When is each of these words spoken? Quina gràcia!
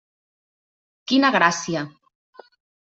Quina 1.11 1.33
gràcia! 1.39 1.87